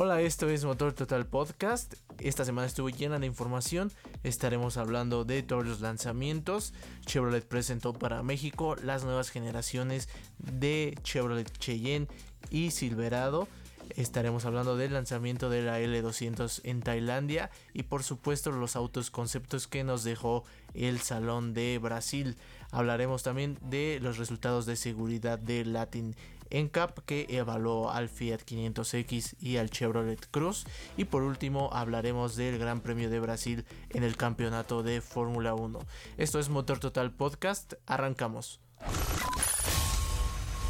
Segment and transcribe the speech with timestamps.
[0.00, 1.94] Hola, esto es Motor Total Podcast.
[2.20, 3.90] Esta semana estuvo llena de información.
[4.22, 6.72] Estaremos hablando de todos los lanzamientos.
[7.04, 10.08] Chevrolet presentó para México las nuevas generaciones
[10.38, 12.06] de Chevrolet Cheyenne
[12.48, 13.48] y Silverado.
[13.96, 19.66] Estaremos hablando del lanzamiento de la L200 en Tailandia y por supuesto los autos conceptos
[19.66, 20.44] que nos dejó
[20.74, 22.36] el Salón de Brasil.
[22.70, 26.14] Hablaremos también de los resultados de seguridad de Latin
[26.50, 30.66] NCAP que evaluó al Fiat 500X y al Chevrolet Cruz.
[30.96, 35.78] Y por último hablaremos del Gran Premio de Brasil en el campeonato de Fórmula 1.
[36.16, 38.60] Esto es Motor Total Podcast, arrancamos.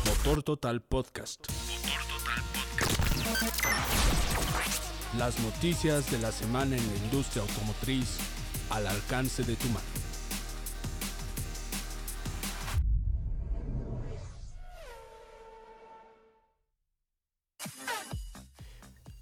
[0.04, 1.46] Motor Total Podcast.
[5.16, 8.18] Las noticias de la semana en la industria automotriz
[8.70, 10.07] al alcance de tu mano.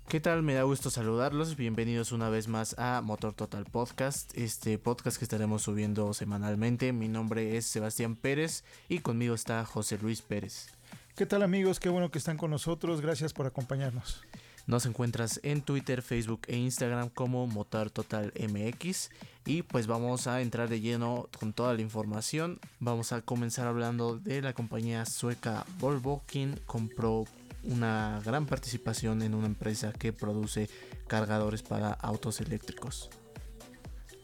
[0.09, 0.45] ¿Qué tal?
[0.45, 1.56] Me da gusto saludarlos.
[1.56, 6.93] Bienvenidos una vez más a Motor Total Podcast, este podcast que estaremos subiendo semanalmente.
[6.93, 10.68] Mi nombre es Sebastián Pérez y conmigo está José Luis Pérez.
[11.16, 11.80] ¿Qué tal amigos?
[11.80, 13.01] Qué bueno que están con nosotros.
[13.01, 14.23] Gracias por acompañarnos.
[14.68, 19.10] Nos encuentras en Twitter, Facebook e Instagram como Motor Total MX.
[19.45, 22.60] Y pues vamos a entrar de lleno con toda la información.
[22.79, 27.24] Vamos a comenzar hablando de la compañía sueca Volvo, quien compró
[27.66, 30.68] una gran participación en una empresa que produce
[31.06, 33.10] cargadores para autos eléctricos.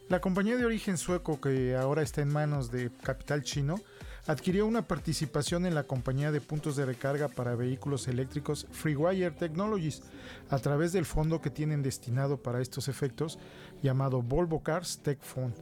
[0.09, 3.79] La compañía de origen sueco que ahora está en manos de capital chino
[4.25, 10.03] adquirió una participación en la compañía de puntos de recarga para vehículos eléctricos FreeWire Technologies
[10.49, 13.37] a través del fondo que tienen destinado para estos efectos
[13.81, 15.55] llamado Volvo Cars Tech Fund.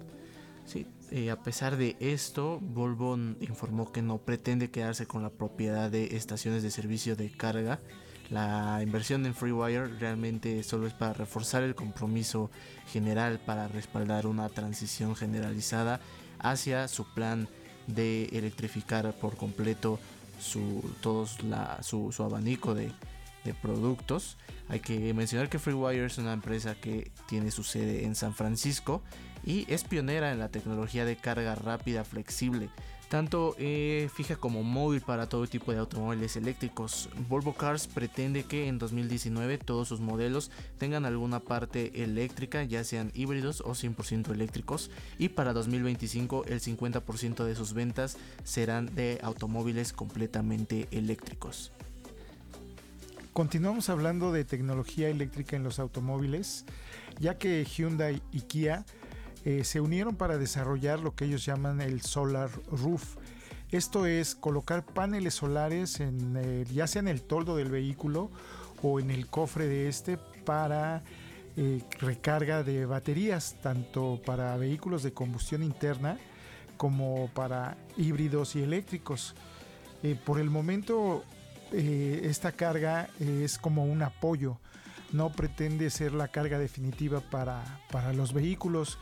[0.65, 5.91] Sí, eh, a pesar de esto, Volvo informó que no pretende quedarse con la propiedad
[5.91, 7.81] de estaciones de servicio de carga.
[8.29, 12.49] La inversión en FreeWire realmente solo es para reforzar el compromiso
[12.87, 15.99] general para respaldar una transición generalizada
[16.39, 17.49] hacia su plan
[17.87, 19.99] de electrificar por completo
[20.39, 21.39] su, todos
[21.81, 22.93] su, abanico de
[23.61, 24.37] productos.
[24.69, 29.01] Hay que mencionar que FreeWire es una empresa que tiene su sede en San Francisco
[29.45, 32.69] y es pionera en la tecnología de carga rápida flexible,
[33.11, 37.09] tanto eh, fija como móvil para todo tipo de automóviles eléctricos.
[37.27, 43.11] Volvo Cars pretende que en 2019 todos sus modelos tengan alguna parte eléctrica, ya sean
[43.13, 49.91] híbridos o 100% eléctricos, y para 2025 el 50% de sus ventas serán de automóviles
[49.91, 51.73] completamente eléctricos.
[53.33, 56.65] Continuamos hablando de tecnología eléctrica en los automóviles,
[57.19, 58.85] ya que Hyundai y Kia
[59.45, 63.15] eh, se unieron para desarrollar lo que ellos llaman el Solar Roof.
[63.71, 66.01] Esto es colocar paneles solares
[66.73, 68.29] ya sea en el toldo del vehículo
[68.83, 71.03] o en el cofre de este para
[71.55, 76.17] eh, recarga de baterías, tanto para vehículos de combustión interna
[76.75, 79.35] como para híbridos y eléctricos.
[80.03, 81.23] Eh, por el momento
[81.71, 84.57] esta carga es como un apoyo,
[85.13, 87.63] no pretende ser la carga definitiva para,
[88.13, 88.97] los vehículos,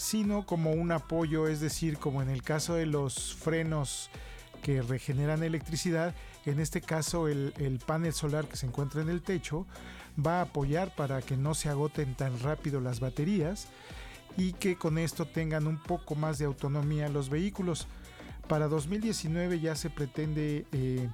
[0.00, 4.08] sino como un apoyo, es decir, como en el caso de los frenos
[4.62, 6.14] que regeneran electricidad,
[6.46, 9.66] en este caso el, el, panel solar que se encuentra en el techo
[10.18, 13.68] va a apoyar para que no se agoten tan rápido las baterías
[14.38, 17.86] y que con esto tengan un poco más de autonomía los vehículos.
[18.48, 21.10] Para 2019 ya se pretende eh,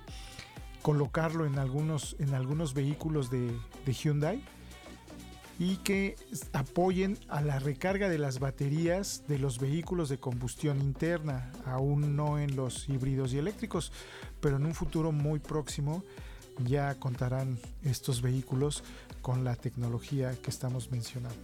[0.82, 3.52] colocarlo en algunos, en algunos vehículos de,
[3.84, 4.44] Hyundai
[5.58, 6.16] y que
[6.52, 12.38] apoyen a la recarga de las baterías de los vehículos de combustión interna, aún no
[12.38, 13.92] en los híbridos y eléctricos,
[14.40, 16.04] pero en un futuro muy próximo
[16.64, 18.82] ya contarán estos vehículos
[19.22, 21.36] con la tecnología que estamos mencionando.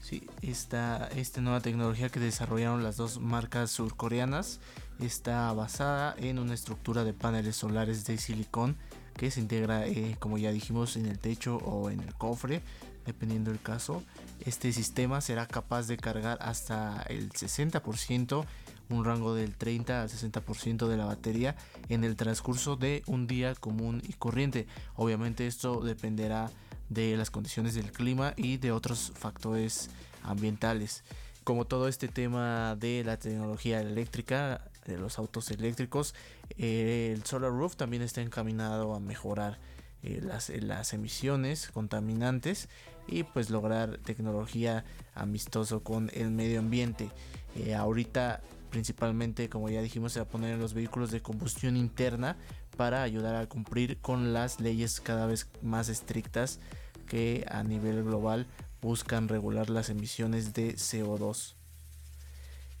[0.00, 4.58] Sí, esta, esta nueva tecnología que desarrollaron las dos marcas surcoreanas
[4.98, 8.76] está basada en una estructura de paneles solares de silicón
[9.16, 12.62] que se integra, eh, como ya dijimos, en el techo o en el cofre,
[13.06, 14.02] dependiendo del caso.
[14.40, 18.44] Este sistema será capaz de cargar hasta el 60%,
[18.90, 21.56] un rango del 30 al 60% de la batería
[21.88, 24.66] en el transcurso de un día común y corriente.
[24.96, 26.50] Obviamente esto dependerá
[26.88, 29.90] de las condiciones del clima y de otros factores
[30.22, 31.04] ambientales.
[31.44, 36.14] Como todo este tema de la tecnología eléctrica, de los autos eléctricos,
[36.58, 39.58] eh, el Solar Roof también está encaminado a mejorar
[40.02, 42.68] eh, las, las, emisiones contaminantes
[43.06, 44.84] y pues lograr tecnología
[45.14, 47.10] amistoso con el medio ambiente.
[47.56, 48.40] Eh, ahorita
[48.70, 52.36] principalmente como ya dijimos se va a poner en los vehículos de combustión interna
[52.76, 56.58] para ayudar a cumplir con las leyes cada vez más estrictas
[57.06, 58.46] que a nivel global
[58.80, 61.54] buscan regular las emisiones de CO2.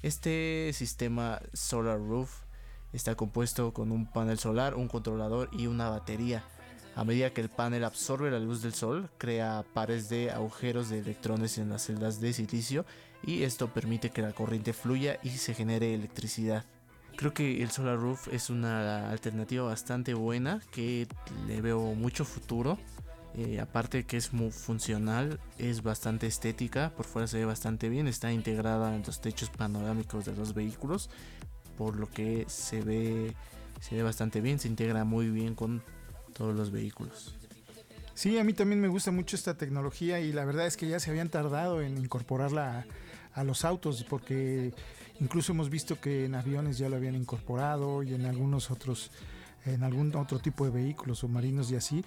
[0.02, 2.40] Este sistema Solar Roof
[2.92, 6.42] está compuesto con un panel solar, un controlador y una batería.
[6.94, 10.98] A medida que el panel absorbe la luz del sol, crea pares de agujeros de
[10.98, 12.84] electrones en las celdas de silicio
[13.24, 16.66] y esto permite que la corriente fluya y se genere electricidad.
[17.16, 21.06] Creo que el Solar Roof es una alternativa bastante buena que
[21.46, 22.78] le veo mucho futuro.
[23.34, 28.06] Eh, aparte que es muy funcional, es bastante estética, por fuera se ve bastante bien,
[28.06, 31.08] está integrada en los techos panorámicos de los vehículos,
[31.78, 33.34] por lo que se ve,
[33.80, 35.82] se ve bastante bien, se integra muy bien con
[36.32, 37.34] todos los vehículos.
[38.14, 41.00] Sí, a mí también me gusta mucho esta tecnología y la verdad es que ya
[41.00, 42.86] se habían tardado en incorporarla
[43.34, 44.74] a, los autos porque
[45.20, 49.10] incluso hemos visto que en aviones ya lo habían incorporado y en algunos otros,
[49.64, 52.04] en algún otro tipo de vehículos submarinos y así.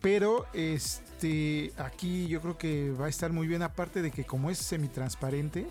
[0.00, 4.50] Pero este aquí yo creo que va a estar muy bien, aparte de que como
[4.50, 5.66] es semitransparente,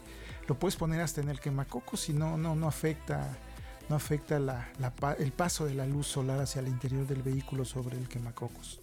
[0.47, 3.37] lo puedes poner hasta en el quemacocos y no, no, no afecta,
[3.91, 4.71] no afecta la,
[5.19, 8.79] el paso de la luz solar hacia el interior del vehículo sobre el quemacocos.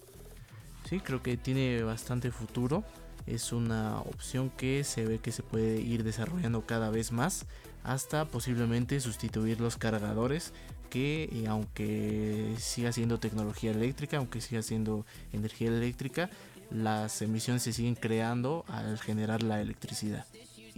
[0.87, 2.83] Sí, creo que tiene bastante futuro.
[3.25, 7.47] Es una opción que se ve que se puede ir desarrollando cada vez más
[7.83, 10.53] hasta posiblemente sustituir los cargadores
[10.91, 16.29] que eh, aunque siga siendo tecnología eléctrica, aunque siga siendo energía eléctrica,
[16.69, 20.25] las emisiones se siguen creando al generar la electricidad.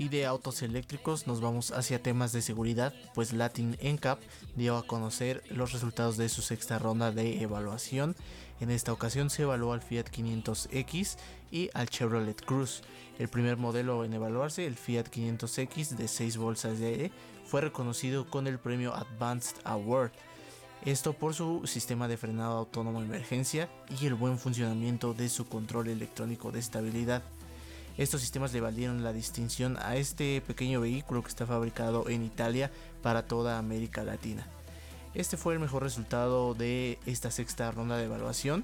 [0.01, 4.19] Y de autos eléctricos nos vamos hacia temas de seguridad, pues Latin NCAP
[4.56, 8.15] dio a conocer los resultados de su sexta ronda de evaluación.
[8.62, 11.18] En esta ocasión se evaluó al Fiat 500X
[11.51, 12.81] y al Chevrolet Cruze.
[13.19, 17.12] El primer modelo en evaluarse, el Fiat 500X de 6 bolsas de aire,
[17.45, 20.13] fue reconocido con el premio Advanced Award.
[20.83, 23.69] Esto por su sistema de frenado autónomo emergencia
[24.01, 27.21] y el buen funcionamiento de su control electrónico de estabilidad.
[28.01, 32.71] Estos sistemas le valieron la distinción a este pequeño vehículo que está fabricado en Italia
[33.03, 34.48] para toda América Latina.
[35.13, 38.63] Este fue el mejor resultado de esta sexta ronda de evaluación,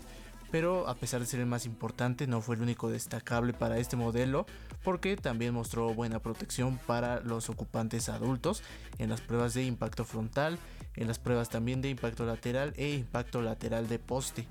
[0.50, 3.96] pero a pesar de ser el más importante no fue el único destacable para este
[3.96, 4.48] modelo
[4.84, 8.64] porque también mostró buena protección para los ocupantes adultos
[8.98, 10.58] en las pruebas de impacto frontal,
[10.96, 14.48] en las pruebas también de impacto lateral e impacto lateral de poste.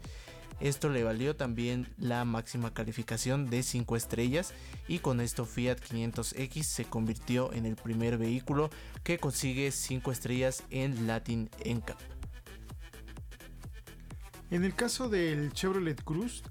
[0.60, 4.54] Esto le valió también la máxima calificación de 5 estrellas
[4.88, 8.70] y con esto Fiat 500X se convirtió en el primer vehículo
[9.04, 11.98] que consigue 5 estrellas en Latin NCAP.
[14.50, 16.42] En el caso del Chevrolet Cruze,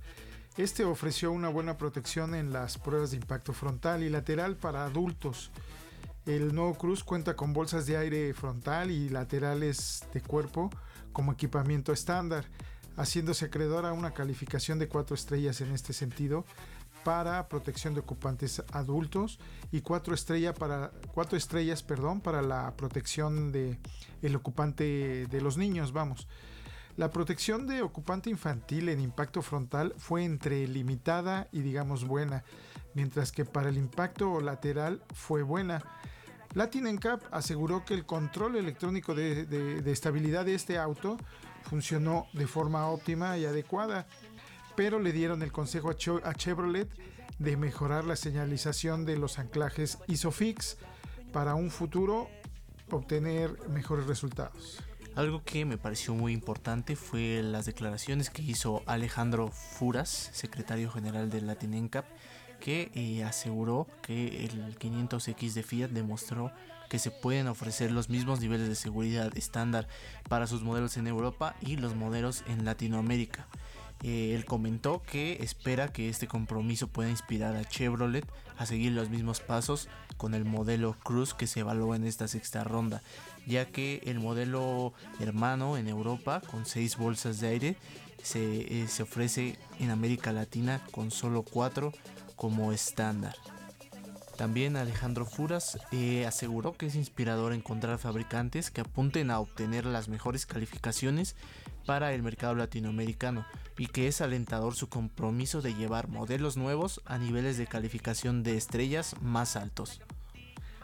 [0.58, 5.52] este ofreció una buena protección en las pruebas de impacto frontal y lateral para adultos.
[6.26, 10.70] El nuevo Cruze cuenta con bolsas de aire frontal y laterales de cuerpo
[11.12, 12.46] como equipamiento estándar
[12.98, 16.46] haciéndose acreedor a una calificación de 4 estrellas en este sentido
[17.04, 19.40] para protección de ocupantes adultos
[19.72, 23.78] y 4 estrellas para cuatro estrellas, perdón, para la protección de
[24.24, 26.28] el ocupante de los niños, vamos.
[26.98, 32.44] La protección de ocupante infantil en impacto frontal fue entre limitada y digamos buena,
[32.94, 35.84] mientras que para el impacto lateral fue buena.
[36.54, 41.18] Latin NCAP aseguró que el control electrónico de, de estabilidad de este auto
[41.70, 44.08] funcionó de forma óptima y adecuada,
[44.76, 46.90] pero le dieron el consejo a Chevrolet
[47.40, 50.78] de mejorar la señalización de los anclajes ISOFIX
[51.34, 52.30] para un futuro
[52.92, 54.82] obtener mejores resultados.
[55.16, 61.30] Algo que me pareció muy importante fue las declaraciones que hizo Alejandro Furas, secretario general
[61.30, 62.06] de NCAP,
[62.60, 66.52] que eh, aseguró que el 500X de Fiat demostró
[66.96, 69.86] que se pueden ofrecer los mismos niveles de seguridad estándar
[70.30, 73.48] para sus modelos en Europa y los modelos en Latinoamérica.
[74.02, 78.26] Eh, él comentó que espera que este compromiso pueda inspirar a Chevrolet
[78.58, 82.64] a seguir los mismos pasos con el modelo Cruz que se evaluó en esta sexta
[82.64, 83.02] ronda,
[83.46, 87.78] ya que el modelo hermano en Europa con 6 bolsas de aire
[88.24, 91.92] se, eh, se ofrece en América Latina con solo 4
[92.38, 93.36] como estándar.
[94.38, 100.10] También Alejandro Furas eh, aseguró que es inspirador encontrar fabricantes que apunten a obtener las
[100.10, 101.36] mejores calificaciones
[101.86, 103.46] para el mercado latinoamericano
[103.78, 108.58] y que es alentador su compromiso de llevar modelos nuevos a niveles de calificación de
[108.58, 110.02] estrellas más altos.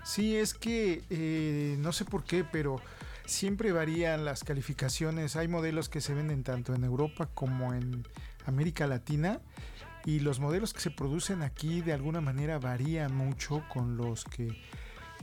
[0.03, 2.81] Sí, es que eh, no sé por qué, pero
[3.25, 5.35] siempre varían las calificaciones.
[5.35, 8.07] Hay modelos que se venden tanto en Europa como en
[8.45, 9.39] América Latina
[10.05, 14.57] y los modelos que se producen aquí de alguna manera varían mucho con los que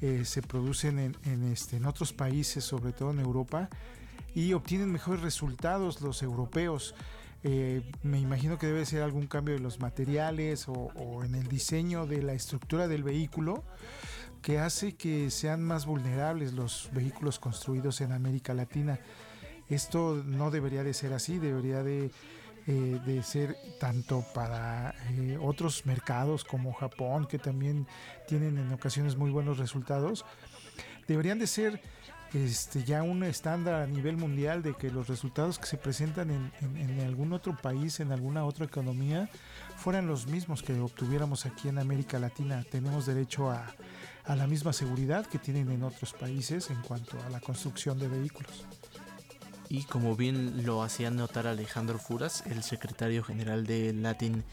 [0.00, 3.68] eh, se producen en, este, en otros países, sobre todo en Europa,
[4.34, 6.94] y obtienen mejores resultados los europeos.
[7.42, 11.48] Eh, me imagino que debe ser algún cambio de los materiales o, o, en el
[11.48, 13.64] diseño de la estructura del vehículo
[14.42, 19.00] que hace que sean más vulnerables los vehículos construidos en América Latina.
[19.68, 22.10] Esto no debería de ser así, debería de
[22.70, 27.86] eh, de ser tanto para eh, otros mercados como Japón, que también
[28.26, 30.26] tienen en ocasiones muy buenos resultados,
[31.06, 31.80] deberían de ser
[32.34, 37.00] este, ya un estándar a nivel mundial de que los resultados que se presentan en,
[37.00, 39.30] algún otro país, en alguna otra economía,
[39.78, 42.66] fueran los mismos que obtuviéramos aquí en América Latina.
[42.70, 43.64] Tenemos derecho a
[44.26, 48.66] la misma seguridad que tienen en otros países en cuanto a la construcción de vehículos.
[49.70, 54.44] Y como bien lo hacía notar Alejandro Furas, el secretario general de Latin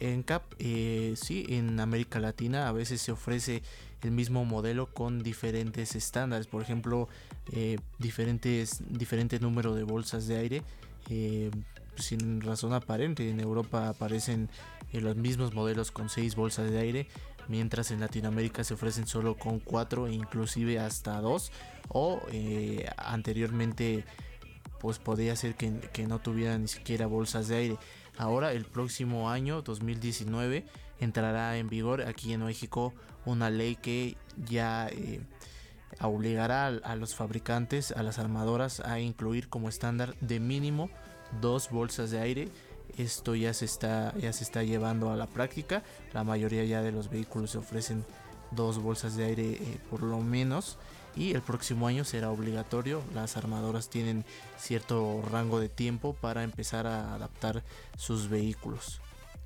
[0.00, 3.62] NCAP, eh, sí, en América Latina a veces se ofrece
[4.02, 7.08] el mismo modelo con diferentes estándares, por ejemplo,
[7.52, 10.62] eh, diferentes, diferente número de bolsas de aire,
[11.08, 11.50] eh,
[11.96, 13.28] sin razón aparente.
[13.28, 14.50] En Europa aparecen
[14.92, 17.08] los mismos modelos con seis bolsas de aire,
[17.48, 21.50] mientras en Latinoamérica se ofrecen solo con cuatro e inclusive hasta dos,
[21.88, 22.20] o
[22.98, 24.04] anteriormente
[24.80, 27.78] pues podría ser que, no tuviera ni siquiera bolsas de aire.
[28.16, 30.66] Ahora el próximo año 2019
[31.00, 32.92] entrará en vigor aquí en México
[33.24, 35.20] una ley que ya eh,
[36.00, 40.90] obligará a, los fabricantes, a las armadoras a incluir como estándar de mínimo
[41.40, 42.48] dos bolsas de aire.
[42.96, 45.82] Esto ya se está ya se está llevando a la práctica.
[46.12, 48.04] La mayoría ya de los vehículos ofrecen
[48.50, 50.78] dos bolsas de aire eh, por lo menos
[51.18, 53.02] y el próximo año será obligatorio.
[53.12, 54.24] Las armadoras tienen
[54.56, 57.64] cierto rango de tiempo para empezar a adaptar
[57.96, 59.00] sus vehículos.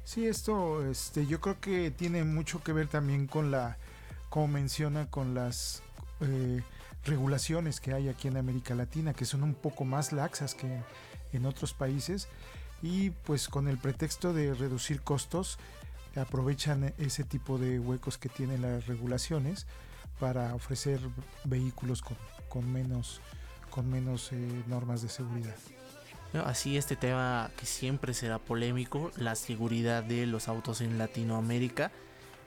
[0.04, 3.78] Sí, esto este, yo creo que tiene mucho que ver también con la,
[4.28, 5.82] como menciona, con las
[6.20, 6.62] eh,
[7.06, 10.82] regulaciones que hay aquí en América Latina, que son un poco más laxas que
[11.32, 12.28] en otros países.
[12.82, 15.58] Y pues con el pretexto de reducir costos,
[16.16, 19.66] aprovechan ese tipo de huecos que tienen las regulaciones
[20.22, 21.00] para ofrecer
[21.42, 22.00] vehículos
[22.48, 23.20] con, menos,
[23.70, 25.56] con menos eh, normas de seguridad.
[26.44, 31.90] Así este tema que siempre será polémico, la seguridad de los autos en Latinoamérica.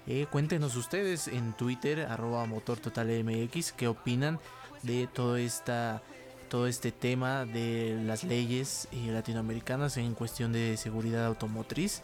[0.07, 4.39] Eh, cuéntenos ustedes en Twitter, arroba MotorTotalMX, qué opinan
[4.83, 6.01] de todo, esta,
[6.47, 12.03] todo este tema de las leyes eh, latinoamericanas en cuestión de seguridad automotriz.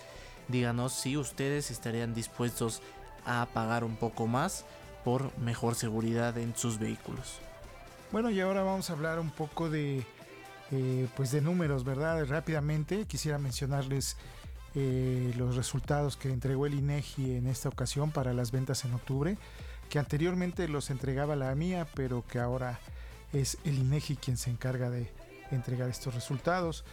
[0.50, 2.82] Díganos si ustedes estarían dispuestos
[3.26, 4.66] a pagar un poco más
[5.04, 7.40] por mejor seguridad en sus vehículos.
[8.12, 10.06] Bueno, y ahora vamos a hablar un poco de,
[10.72, 12.26] eh, pues de números, ¿verdad?
[12.26, 14.18] Rápidamente quisiera mencionarles
[14.76, 19.38] eh, los resultados que entregó el INEGI en esta ocasión para las ventas en octubre,
[19.90, 22.80] que anteriormente los entregaba la mía, pero que ahora
[23.34, 25.10] es el INEGI quien se encarga de
[25.52, 26.86] entregar estos resultados.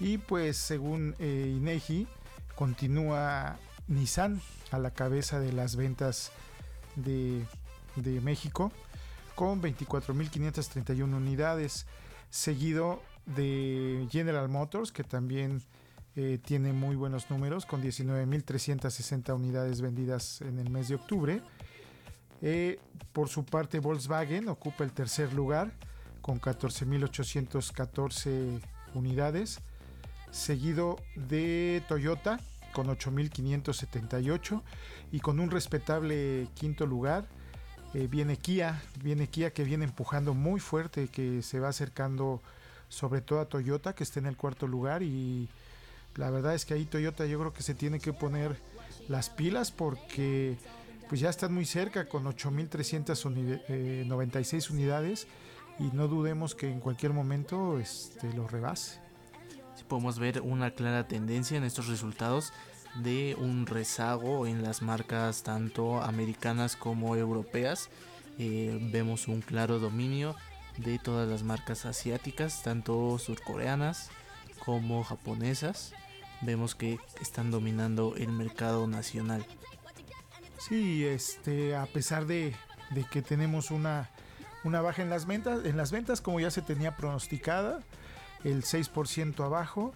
[0.00, 2.06] Y pues según eh, INEGI,
[2.54, 4.40] continúa Nissan
[4.70, 6.30] a la cabeza de las ventas
[7.04, 7.46] de,
[8.22, 8.72] México
[9.34, 11.86] con 24.531 unidades,
[12.30, 15.62] seguido de General Motors, que también
[16.16, 21.40] eh, tiene muy buenos números, con 19.360 unidades vendidas en el mes de octubre.
[22.42, 22.80] Eh,
[23.12, 25.72] por su parte, Volkswagen ocupa el tercer lugar,
[26.20, 28.60] con 14.814
[28.94, 29.60] unidades,
[30.30, 32.40] seguido de Toyota,
[32.78, 34.62] con 8.578
[35.10, 37.26] y con un respetable quinto lugar
[37.92, 42.40] eh, viene Kia, viene Kia que viene empujando muy fuerte, que se va acercando
[42.88, 45.48] sobre todo a Toyota que está en el cuarto lugar y
[46.14, 48.60] la verdad es que ahí Toyota yo creo que se tiene que poner
[49.08, 50.56] las pilas porque
[51.08, 55.26] pues ya están muy cerca con 8.396 eh, unidades
[55.80, 59.00] y no dudemos que en cualquier momento este, lo rebase.
[59.88, 62.52] Podemos ver una clara tendencia en estos resultados
[62.96, 67.90] de un rezago en las marcas tanto americanas como europeas.
[68.38, 70.34] Eh, vemos un claro dominio
[70.76, 74.10] de todas las marcas asiáticas, tanto surcoreanas
[74.64, 75.92] como japonesas.
[76.40, 79.44] Vemos que están dominando el mercado nacional.
[80.58, 82.54] Sí, este, a pesar de,
[82.90, 84.10] de que tenemos una,
[84.64, 87.80] una baja en las ventas, en las ventas como ya se tenía pronosticada,
[88.44, 89.92] el 6% abajo.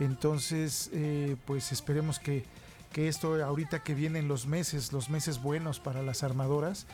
[0.00, 2.44] Entonces, eh, pues esperemos que,
[2.92, 6.86] que, esto ahorita que vienen los meses, los meses buenos para las armadoras,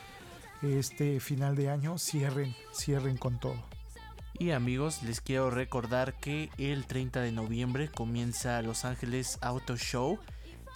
[0.61, 3.61] este final de año cierren, cierren con todo.
[4.37, 10.19] Y amigos, les quiero recordar que el 30 de noviembre comienza Los Ángeles Auto Show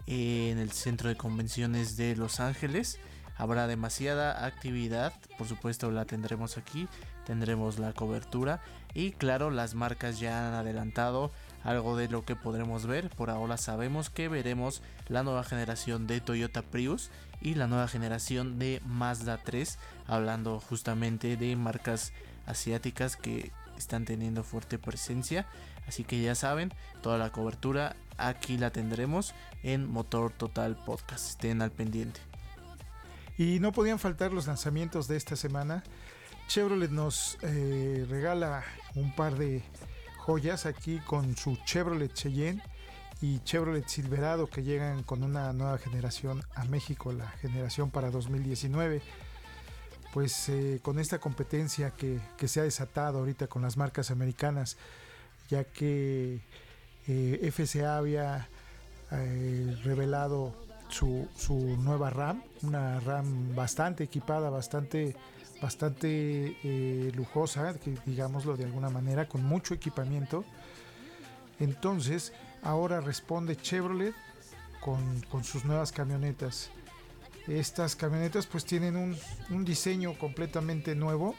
[0.07, 2.99] en el Centro de Convenciones de Los Ángeles.
[3.37, 6.87] Habrá demasiada actividad, por supuesto la tendremos aquí,
[7.25, 8.61] tendremos la cobertura
[8.93, 11.31] y claro, las marcas ya han adelantado
[11.65, 13.09] algo de lo que podremos ver.
[13.09, 17.09] Por ahora sabemos que veremos la nueva generación de Toyota Prius
[17.41, 22.13] y la nueva generación de Mazda 3, hablando justamente de marcas
[22.45, 25.47] asiáticas que están teniendo fuerte presencia.
[25.87, 31.29] Así que ya saben, toda la cobertura aquí la tendremos en Motor Total Podcast.
[31.29, 32.21] Estén al pendiente.
[33.37, 35.83] Y no podían faltar los lanzamientos de esta semana.
[36.47, 39.63] Chevrolet nos eh, regala un par de
[40.25, 42.59] joyas aquí con su Chevrolet Cheyenne
[43.21, 49.03] y Chevrolet Silverado que llegan con una nueva generación a México, la generación para 2019.
[50.13, 54.77] Pues eh, con esta competencia que, se ha desatado ahorita con las marcas americanas,
[55.47, 56.41] ya que
[57.07, 58.47] eh, FCA había
[59.11, 60.55] eh, revelado
[60.89, 65.15] su, su, nueva RAM, una RAM bastante equipada, bastante
[65.61, 70.45] bastante eh, lujosa, digámoslo de alguna manera, con mucho equipamiento.
[71.59, 74.13] Entonces, ahora responde Chevrolet
[74.81, 76.69] con, sus nuevas camionetas.
[77.47, 78.95] Estas camionetas pues tienen
[79.49, 81.35] un, diseño completamente nuevo.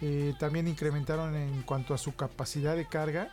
[0.00, 3.30] Eh, también incrementaron en cuanto a su capacidad de carga.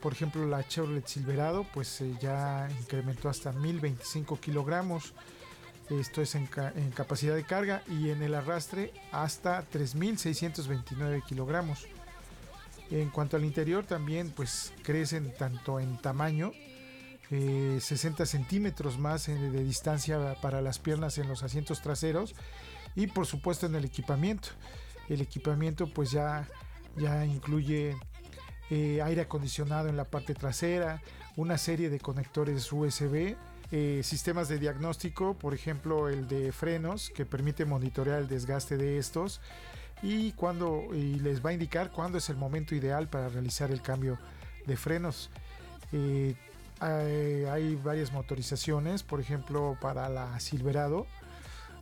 [0.00, 5.12] Por ejemplo, la Chevrolet Silverado pues eh, ya incrementó hasta 1025 kilogramos
[5.98, 6.46] esto es en,
[6.94, 11.86] capacidad de carga y en el arrastre hasta 3.629 kilogramos.
[12.90, 16.52] En cuanto al interior también pues crecen tanto en tamaño,
[17.30, 22.34] 60 eh, centímetros más de distancia para las piernas en los asientos traseros
[22.94, 24.48] y por supuesto en el equipamiento.
[25.08, 26.48] El equipamiento pues ya,
[26.96, 27.96] ya incluye
[28.70, 31.02] eh, aire acondicionado en la parte trasera,
[31.36, 33.36] una serie de conectores USB
[33.72, 38.98] eh, sistemas de diagnóstico, por ejemplo el de frenos, que permite monitorear el desgaste de
[38.98, 39.40] estos
[40.02, 44.18] y, cuando, les va a indicar cuándo es el momento ideal para realizar el cambio
[44.66, 45.30] de frenos.
[45.92, 46.34] Eh,
[46.80, 51.06] hay, varias motorizaciones, por ejemplo para la Silverado.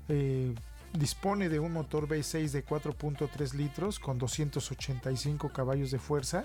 [0.09, 0.55] Eh,
[0.93, 6.45] dispone de un motor V6 de 4.3 litros con 285 caballos de fuerza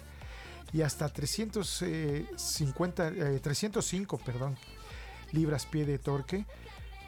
[0.74, 4.58] y hasta 350, 305 perdón,
[5.34, 6.46] libras pie de torque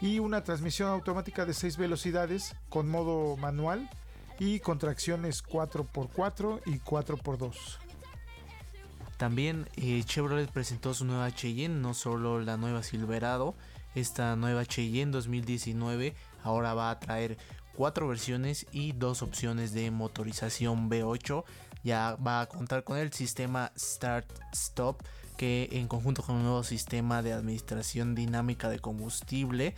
[0.01, 3.89] y una transmisión automática de 6 velocidades con modo manual
[4.39, 7.55] y con tracciones 4x4 y 4x2.
[9.17, 13.55] También eh, Chevrolet presentó su nueva Cheyenne, no solo la nueva Silverado,
[13.95, 17.37] esta nueva Cheyenne 2019 ahora va a traer
[17.75, 21.43] cuatro versiones y dos opciones de motorización V8.
[21.85, 25.03] Ya va a contar con el sistema Start Stop
[25.37, 29.75] que en conjunto con un nuevo sistema de administración dinámica de combustible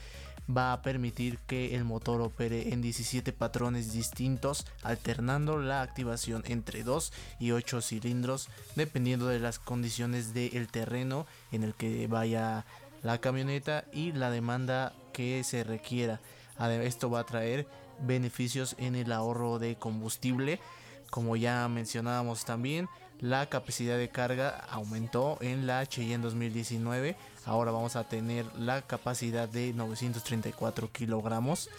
[0.49, 6.83] va a permitir que el motor opere en 17 patrones distintos, alternando la activación entre
[6.83, 12.65] 2 y 8 cilindros, dependiendo de las condiciones del terreno en el que vaya
[13.03, 16.21] la camioneta y la demanda que se requiera.
[16.57, 17.67] Esto va a traer
[17.99, 20.61] beneficios en el ahorro de combustible,
[21.09, 22.87] como ya mencionábamos también
[23.19, 27.15] la capacidad de carga aumentó en la Cheyenne 2019.
[27.45, 31.71] Ahora vamos a tener la capacidad de 934 kilogramos.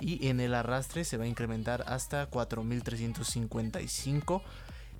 [0.00, 4.42] Y en el arrastre se va a incrementar hasta 4355.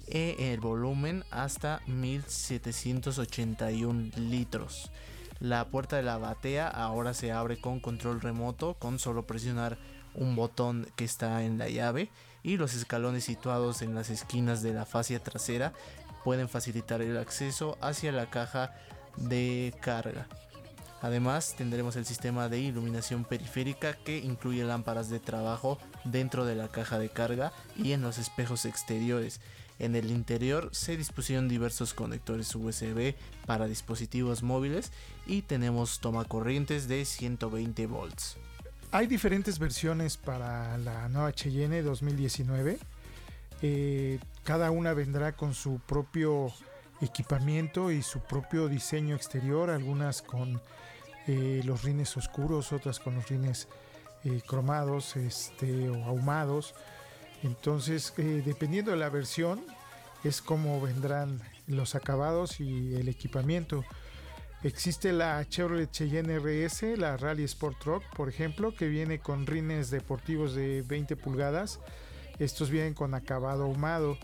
[0.08, 4.90] E el volumen hasta 1781 litros.
[5.40, 9.78] La puerta de la batea ahora se abre con control remoto con solo presionar
[10.14, 12.10] un botón que está en la llave
[12.42, 15.72] y los escalones situados en las esquinas de la fascia trasera
[16.24, 18.74] pueden facilitar el acceso hacia la caja
[19.16, 20.26] de carga.
[21.02, 26.68] Además tendremos el sistema de iluminación periférica que incluye lámparas de trabajo dentro de la
[26.68, 29.40] caja de carga y en los espejos exteriores.
[29.80, 34.92] En el interior se dispusieron diversos conectores USB para dispositivos móviles
[35.26, 38.36] y tenemos toma corrientes de 120 volts.
[38.94, 42.78] Hay diferentes versiones para la nueva Cheyenne 2019.
[43.62, 46.52] Eh, cada una vendrá con su propio
[47.00, 50.60] equipamiento y su propio diseño exterior, algunas con
[51.26, 53.66] eh, los rines oscuros, otras con los rines
[54.24, 56.74] eh, cromados este, o ahumados.
[57.42, 59.64] Entonces, dependiendo de la versión,
[60.22, 63.86] es como vendrán los acabados y el equipamiento.
[64.64, 69.90] Existe la Chevrolet Cheyenne RS, la Rally Sport Truck, por ejemplo, que viene con rines
[69.90, 71.80] deportivos de 20 pulgadas.
[72.38, 74.16] Estos vienen con acabado ahumado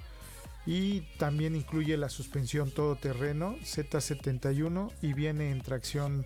[0.64, 6.24] y también incluye la suspensión todoterreno Z71 y viene en tracción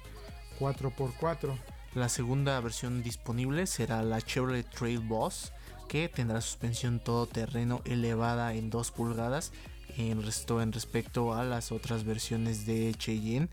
[0.61, 1.57] 4x4.
[1.95, 5.55] La segunda versión disponible será la Chevrolet Trail Boss,
[5.89, 9.53] que tendrá suspensión todoterreno elevada en 2 pulgadas
[9.97, 13.49] en, en respecto a las otras versiones de Cheyenne.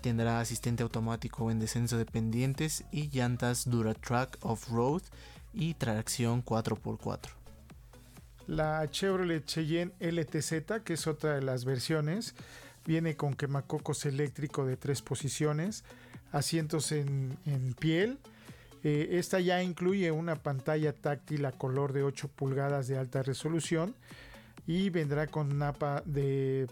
[0.00, 5.02] Tendrá asistente automático en descenso de pendientes y llantas DuraTrack Off-Road
[5.52, 7.30] y tracción 4x4.
[8.46, 12.34] La Chevrolet Cheyenne LTZ, que es otra de las versiones,
[12.86, 15.84] viene con quemacocos eléctrico de tres posiciones,
[16.32, 17.36] asientos en,
[17.78, 18.18] piel.
[18.84, 23.96] Eh, esta ya incluye una pantalla táctil a color de 8 pulgadas de alta resolución
[24.66, 26.66] y vendrá con mapas de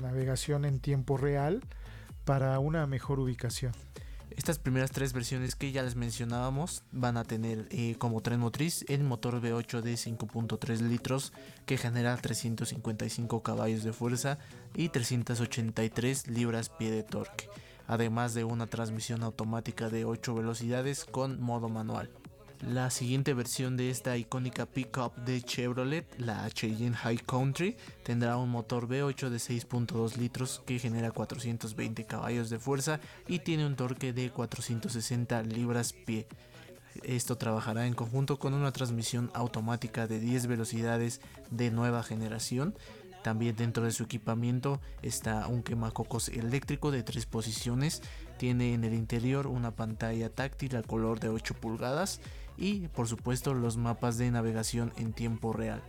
[0.00, 1.62] navegación en tiempo real
[2.24, 3.72] para una mejor ubicación.
[4.36, 8.84] Estas primeras tres versiones que ya les mencionábamos van a tener eh, como tren motriz
[8.88, 11.32] el motor V8 de 5.3 litros
[11.66, 14.38] que genera 355 caballos de fuerza
[14.74, 17.48] y 383 libras-pie de torque,
[17.86, 22.10] además de una transmisión automática de 8 velocidades con modo manual.
[22.72, 28.48] La siguiente versión de esta icónica pickup de Chevrolet, la Cheyenne High Country, tendrá un
[28.48, 34.14] motor V8 de 6.2 litros que genera 420 caballos de fuerza y tiene un torque
[34.14, 36.26] de 460 libras-pie.
[37.02, 42.74] Esto trabajará en conjunto con una transmisión automática de 10 velocidades de nueva generación.
[43.22, 48.02] También dentro de su equipamiento está un quemacocos eléctrico de 3 posiciones.
[48.38, 52.20] Tiene en el interior una pantalla táctil a color de 8 pulgadas
[52.56, 55.82] y por supuesto los mapas de navegación en tiempo real.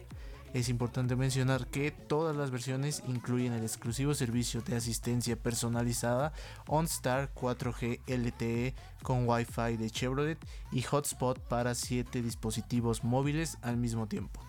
[0.55, 6.31] Es importante mencionar que todas las versiones incluyen el exclusivo servicio de asistencia personalizada
[6.67, 8.73] OnStar 4G LTE
[9.03, 10.37] con Wi-Fi de Chevrolet
[10.71, 14.39] y hotspot para 7 dispositivos móviles al mismo tiempo.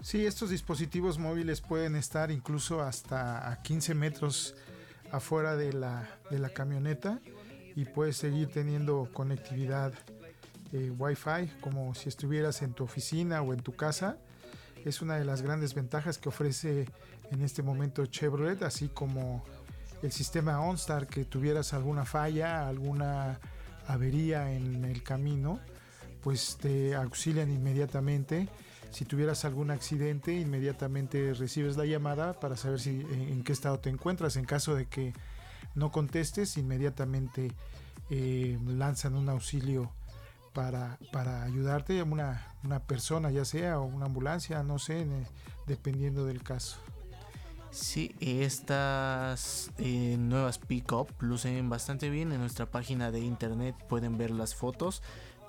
[0.00, 4.54] Sí, estos dispositivos móviles pueden estar incluso hasta a 15 metros
[5.12, 7.20] afuera de la, de la camioneta
[7.76, 9.92] y puedes seguir teniendo conectividad
[10.74, 14.18] eh, Wi-Fi como si estuvieras en tu oficina o en tu casa.
[14.84, 16.86] Es una de las grandes ventajas que ofrece
[17.30, 19.44] en este momento Chevrolet, así como
[20.02, 23.38] el sistema OnStar, que tuvieras alguna falla, alguna
[23.86, 25.60] avería en el camino,
[26.22, 28.48] pues te auxilian inmediatamente.
[28.90, 33.90] Si tuvieras algún accidente, inmediatamente recibes la llamada para saber si, en qué estado te
[33.90, 34.36] encuentras.
[34.36, 35.12] En caso de que
[35.74, 37.52] no contestes, inmediatamente
[38.10, 39.92] eh, lanzan un auxilio
[40.54, 45.06] para, para ayudarte una, una persona, ya sea o una ambulancia, no sé,
[45.66, 46.78] dependiendo del caso.
[47.70, 52.32] Sí, estas eh, nuevas pick-up lucen bastante bien.
[52.32, 55.02] En nuestra página de internet pueden ver las fotos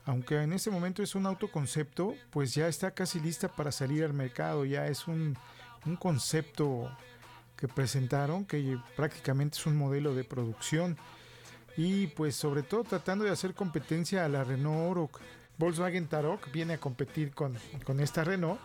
[0.04, 4.14] aunque en este momento es un autoconcepto, pues ya está casi lista para salir al
[4.14, 5.36] mercado, ya es un,
[5.84, 6.88] un concepto
[7.56, 10.96] que presentaron que prácticamente es un modelo de producción
[11.76, 15.10] y pues sobre todo tratando de hacer competencia a la Renault Oro.
[15.58, 18.60] Volkswagen Tarok viene a competir con, con esta Renault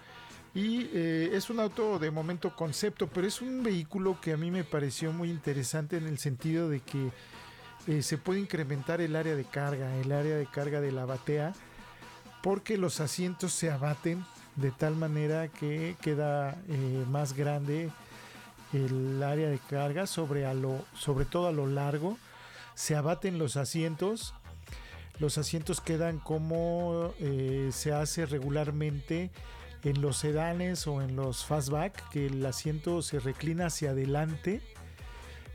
[0.54, 4.52] y eh, es un auto de momento concepto, pero es un vehículo que a mí
[4.52, 7.12] me pareció muy interesante en el sentido de que
[7.88, 11.54] eh, se puede incrementar el área de carga, el área de carga de la batea,
[12.42, 17.90] porque los asientos se abaten de tal manera que queda eh, más grande
[18.72, 22.18] el área de carga sobre, a lo, sobre todo a lo largo.
[22.76, 24.34] Se abaten los asientos.
[25.20, 29.30] Los asientos quedan como eh, se hace regularmente
[29.84, 34.62] en los sedanes o en los fastback, que el asiento se reclina hacia adelante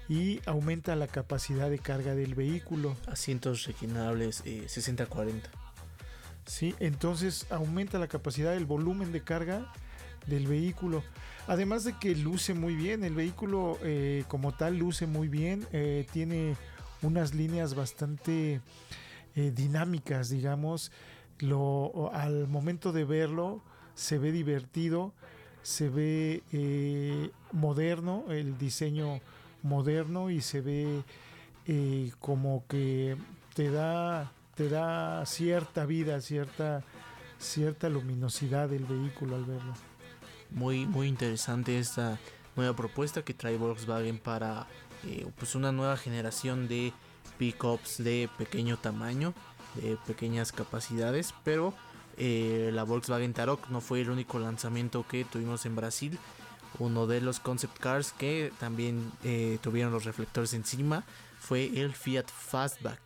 [0.09, 2.97] y aumenta la capacidad de carga del vehículo.
[3.07, 5.29] Asientos reclinables 60-40.
[5.29, 5.43] Eh,
[6.47, 9.73] sí, entonces aumenta la capacidad del volumen de carga
[10.27, 11.03] del vehículo.
[11.47, 16.07] Además de que luce muy bien, el vehículo eh, como tal luce muy bien, eh,
[16.13, 16.57] tiene
[17.03, 18.61] unas líneas bastante
[19.35, 20.91] dinámicas, digamos.
[21.39, 23.63] Lo, al momento de verlo,
[23.95, 25.13] se ve divertido,
[25.63, 29.21] se ve eh, moderno, el diseño
[29.63, 31.03] moderno y se ve
[31.67, 33.17] eh, como que
[33.55, 36.83] te da, te da cierta vida, cierta,
[37.39, 39.75] cierta luminosidad del vehículo al verlo.
[40.51, 42.19] Muy, muy interesante esta
[42.57, 44.67] nueva propuesta que trae Volkswagen para
[45.07, 46.93] eh, pues una nueva generación de
[47.39, 49.35] pickups de pequeño tamaño,
[49.75, 51.75] de pequeñas capacidades, pero
[52.17, 56.19] eh, la Volkswagen Tarok no fue el único lanzamiento que tuvimos en Brasil.
[56.79, 61.05] Uno de los concept cars que también eh, tuvieron los reflectores encima
[61.39, 63.01] fue el Fiat Fastback,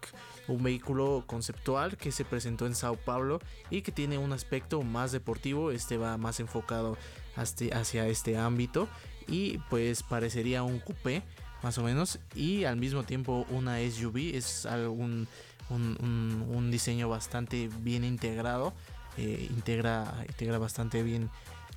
[0.49, 5.13] un vehículo conceptual que se presentó en Sao Paulo y que tiene un aspecto más
[5.13, 5.71] deportivo.
[5.71, 6.97] Este va más enfocado
[7.37, 8.89] hacia este ámbito
[9.29, 11.23] y pues parecería un coupé
[11.63, 15.29] más o menos y al mismo tiempo una SUV es un,
[15.71, 18.75] un diseño bastante bien integrado
[19.19, 21.29] eh, integra, integra bastante bien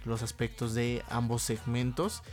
[0.06, 2.24] los aspectos de ambos segmentos.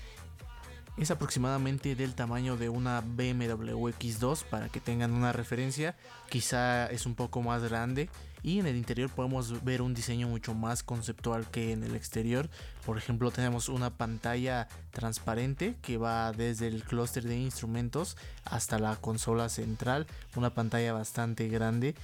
[0.98, 5.96] Es aproximadamente del tamaño de una BMW X2 para que tengan una referencia.
[6.28, 8.10] Quizá es un poco más grande
[8.42, 12.50] y en el interior podemos ver un diseño mucho más conceptual que en el exterior.
[12.84, 18.96] Por ejemplo, tenemos una pantalla transparente que va desde el clúster de instrumentos hasta la
[18.96, 20.06] consola central,
[20.36, 21.94] una pantalla bastante grande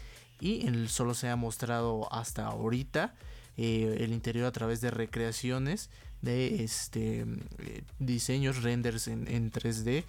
[0.41, 3.15] y solo se ha mostrado hasta ahorita
[3.61, 5.91] eh, el interior a través de recreaciones
[6.23, 10.05] de este eh, diseños renders en, 3D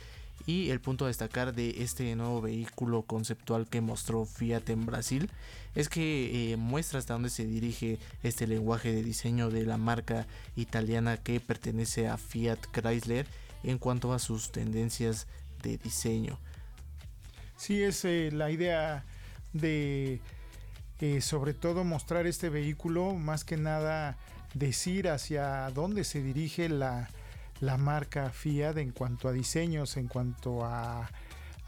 [0.46, 5.32] y el punto a destacar de este nuevo vehículo conceptual que mostró Fiat en Brasil
[5.74, 10.28] es que eh, muestra hasta dónde se dirige este lenguaje de diseño de la marca
[10.56, 13.26] italiana que pertenece a Fiat Chrysler
[13.64, 15.26] en cuanto a sus tendencias
[15.64, 16.38] de diseño.
[17.58, 19.04] Sí, es la idea
[19.54, 20.22] de
[21.02, 24.18] eh, sobre todo mostrar este vehículo, más que nada
[24.54, 27.08] decir hacia dónde se dirige la,
[27.78, 31.10] marca Fiat en cuanto a diseños, en cuanto a,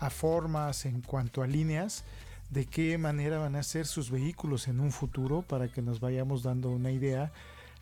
[0.09, 2.03] formas, en cuanto a líneas,
[2.49, 6.43] de qué manera van a ser sus vehículos en un futuro para que nos vayamos
[6.43, 7.31] dando una idea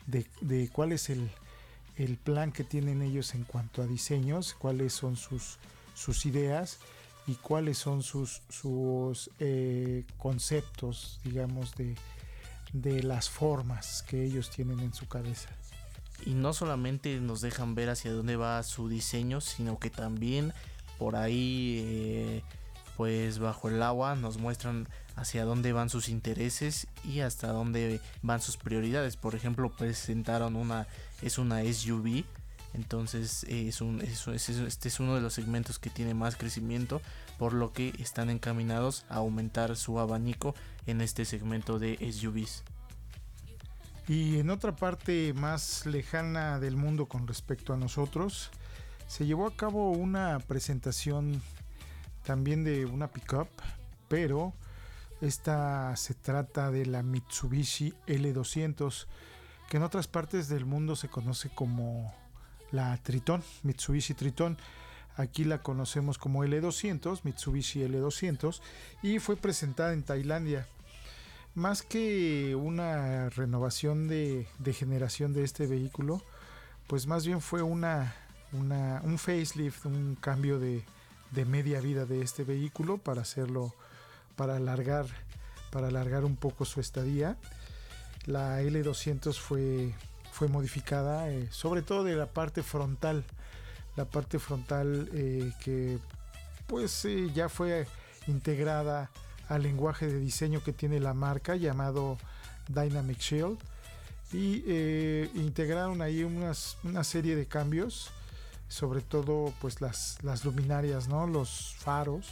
[0.06, 1.32] de, cuál es el,
[1.96, 5.58] el, plan que tienen ellos en cuanto a diseños, cuáles son sus,
[5.96, 6.80] sus ideas
[7.28, 11.96] y cuáles son sus, sus eh, conceptos, digamos, de,
[12.74, 15.50] de las formas que ellos tienen en su cabeza.
[16.26, 20.54] Y no solamente nos dejan ver hacia dónde va su diseño, sino que también
[20.98, 22.44] por ahí, eh,
[22.98, 28.42] pues bajo el agua, nos muestran hacia dónde van sus intereses y hasta dónde van
[28.42, 29.16] sus prioridades.
[29.16, 30.88] Por ejemplo, presentaron una,
[31.22, 32.26] es una SUV
[32.74, 37.02] entonces es un, este es uno de los segmentos que tiene más crecimiento,
[37.38, 40.56] por lo que están encaminados a aumentar su abanico
[40.86, 42.64] en este segmento de SUVs.
[44.08, 48.50] Y en otra parte más lejana del mundo con respecto a nosotros,
[49.08, 51.42] se llevó a cabo una presentación
[52.24, 53.48] también de una pickup,
[54.08, 54.54] pero
[55.22, 59.06] esta se trata de la Mitsubishi L200,
[59.70, 62.14] que en otras partes del mundo se conoce como
[62.72, 64.58] la Triton, Mitsubishi Triton.
[65.16, 68.62] Aquí la conocemos como L200, Mitsubishi L200,
[69.04, 70.68] y fue presentada en Tailandia.
[71.56, 76.22] Más que una renovación de, generación de este vehículo,
[76.88, 78.16] pues más bien fue una,
[78.54, 80.86] un facelift, un cambio de,
[81.32, 83.74] de, media vida de este vehículo para hacerlo,
[84.36, 85.08] para alargar,
[85.70, 87.36] para alargar un poco su estadía.
[88.26, 89.94] La L200 fue
[90.40, 93.26] fue modificada, eh, sobre todo de la parte frontal,
[93.98, 96.00] la parte frontal eh, que
[96.66, 97.86] pues eh, ya fue
[98.26, 99.12] integrada
[99.50, 102.18] al lenguaje de diseño que tiene la marca llamado
[102.70, 103.58] Dynamic Shield.
[104.32, 104.64] Y
[105.38, 108.12] integraron ahí unas, una serie de cambios
[108.70, 112.28] sobre todo pues las, las luminarias no los faros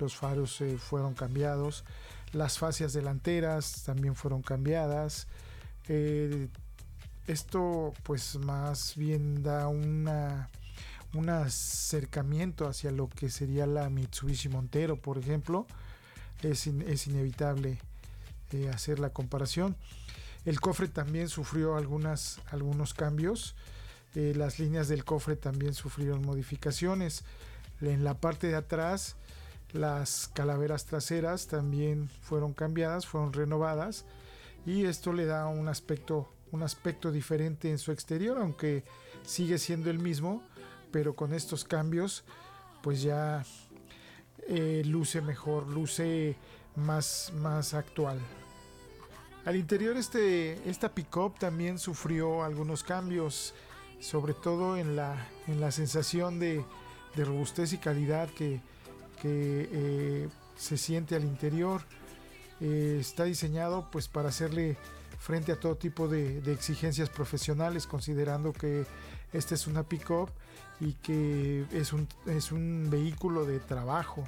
[0.00, 1.84] los faros fueron cambiados.
[2.32, 5.26] Las fascias delanteras también fueron cambiadas
[7.26, 10.50] esto pues más bien da una,
[11.14, 15.66] un acercamiento hacia lo que sería la Mitsubishi Montero, por ejemplo,
[16.42, 17.78] es, es inevitable
[18.52, 19.76] eh, hacer la comparación.
[20.44, 23.54] El cofre también sufrió algunas, algunos cambios.
[24.14, 27.24] Eh, las líneas del cofre también sufrieron modificaciones.
[27.80, 29.16] En la parte de atrás,
[29.72, 34.04] las calaveras traseras también fueron cambiadas, fueron renovadas.
[34.66, 38.84] Y esto le da un aspecto, un aspecto diferente en su exterior, aunque
[39.24, 40.42] sigue siendo el mismo,
[40.90, 42.24] pero con estos cambios,
[42.82, 43.44] pues ya
[44.48, 46.36] eh, luce mejor, luce
[46.76, 48.18] más, más actual.
[49.44, 53.54] Al interior este, esta pickup también sufrió algunos cambios,
[53.98, 56.64] sobre todo en la, en la sensación de,
[57.16, 58.60] robustez y calidad que,
[59.22, 61.82] eh, se siente al interior.
[62.60, 64.76] Eh, está diseñado pues para hacerle
[65.20, 68.86] frente a todo tipo de, exigencias profesionales, considerando que
[69.32, 70.30] esta es una pickup
[70.80, 74.24] y que es un, es un vehículo de trabajo.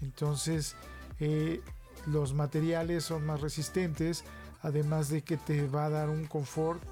[0.00, 0.74] Entonces,
[1.20, 1.60] eh,
[2.06, 4.24] los materiales son más resistentes,
[4.62, 6.82] además de que te va a dar un confort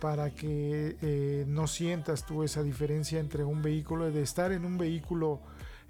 [0.00, 4.76] para que eh, no sientas tú esa diferencia entre un vehículo, de estar en un
[4.76, 5.40] vehículo,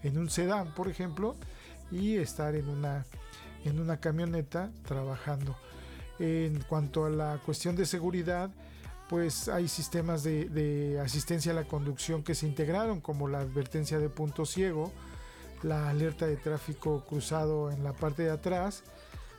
[0.03, 1.37] en un sedán, por ejemplo,
[1.91, 3.07] y estar en una,
[3.65, 5.57] en una camioneta trabajando.
[6.19, 8.51] En cuanto a la cuestión de seguridad,
[9.09, 14.09] pues hay sistemas de, asistencia a la conducción que se integraron, como la advertencia de
[14.09, 14.93] punto ciego,
[15.63, 18.85] la alerta de tráfico cruzado en la parte de atrás,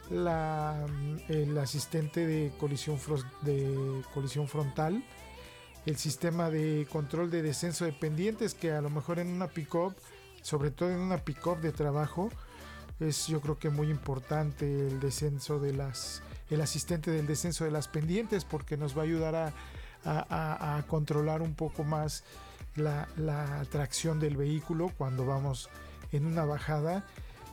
[0.10, 0.86] la,
[1.28, 3.00] el asistente de colisión,
[3.42, 5.04] de colisión frontal,
[5.86, 9.96] el sistema de control de descenso de pendientes que a lo mejor en una pick-up,
[10.42, 12.30] sobre todo en una pick-up de trabajo,
[13.00, 17.72] es yo creo que muy importante el descenso de las, el asistente del descenso de
[17.72, 19.54] las pendientes porque nos va a ayudar
[20.06, 22.24] a, controlar un poco más
[22.76, 25.70] la, la tracción del vehículo cuando vamos
[26.12, 27.06] en una bajada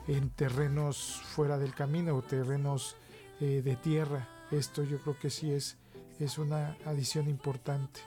[0.07, 2.95] en terrenos fuera del camino o terrenos
[3.39, 4.27] eh, de tierra.
[4.51, 5.77] Esto yo creo que sí es,
[6.19, 8.01] es una adición importante.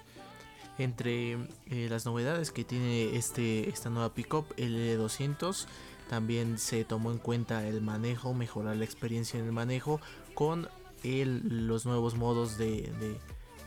[0.77, 1.33] Entre
[1.67, 5.67] eh, las novedades que tiene este, esta nueva pickup, el L200,
[6.15, 10.01] también se tomó en cuenta el manejo, mejorar la experiencia en el manejo
[10.35, 10.69] con
[11.03, 13.19] los nuevos modos de,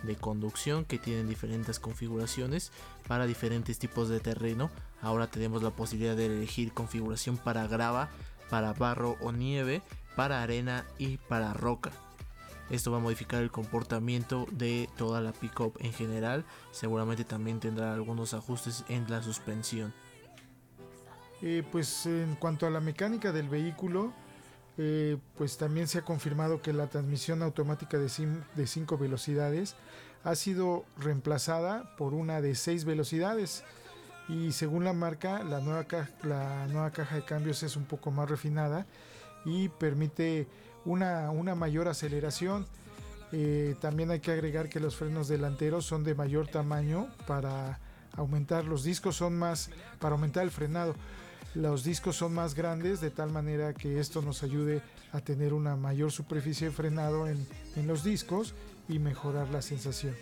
[0.04, 2.72] de conducción que tienen diferentes configuraciones
[3.06, 4.72] para diferentes tipos de terreno.
[5.02, 8.10] Ahora tenemos la posibilidad de elegir configuración para grava,
[8.50, 9.82] para barro o nieve,
[10.16, 11.92] para arena y para roca.
[12.70, 16.46] Esto va a modificar el comportamiento de toda la pickup en general.
[16.72, 19.94] Seguramente también tendrá algunos ajustes en la suspensión.
[21.42, 24.12] Eh, pues en cuanto a la mecánica del vehículo,
[24.78, 29.76] eh, pues también se ha confirmado que la transmisión automática de 5 velocidades
[30.24, 33.64] ha sido reemplazada por una de 6 velocidades
[34.30, 35.86] y según la marca la nueva,
[36.24, 38.86] la nueva caja de cambios es un poco más refinada
[39.46, 40.48] y permite
[40.86, 42.68] una, una mayor aceleración.
[43.32, 47.80] Eh, también hay que agregar que los frenos delanteros son de mayor tamaño para
[48.14, 49.70] aumentar los discos son más
[50.00, 50.96] para aumentar el frenado
[51.58, 55.76] los discos son más grandes de tal manera que esto nos ayude a tener una
[55.76, 57.48] mayor superficie de frenado en,
[57.88, 58.54] los discos
[58.88, 60.16] y mejorar la sensación.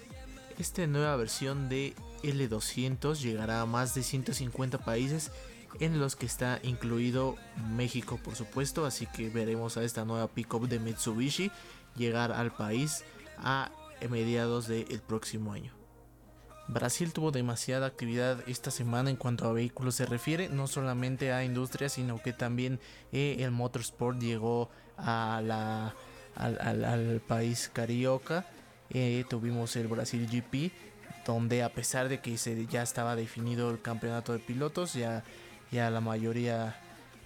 [0.57, 1.93] Esta nueva versión de
[2.23, 5.31] L200 llegará a más de 150 países
[5.81, 7.35] en los que está incluido
[7.75, 11.51] México por supuesto, así que veremos a esta nueva pickup de Mitsubishi
[11.97, 13.03] llegar al país
[13.37, 13.71] a
[14.09, 15.84] mediados del próximo año.
[16.67, 21.43] Brasil tuvo demasiada actividad esta semana en cuanto a vehículos se refiere, no solamente a
[21.43, 22.79] industria, sino que también
[23.11, 25.93] eh, el motorsport llegó a la,
[26.35, 28.45] al, país carioca.
[28.89, 30.71] Eh, tuvimos el Brasil GP,
[31.25, 35.23] donde a pesar de que se, ya estaba definido el campeonato de pilotos, ya,
[35.71, 36.75] ya la mayoría